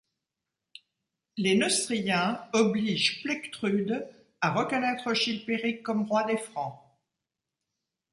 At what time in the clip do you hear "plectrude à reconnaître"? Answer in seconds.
3.21-5.13